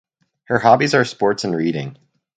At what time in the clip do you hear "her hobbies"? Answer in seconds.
0.45-0.95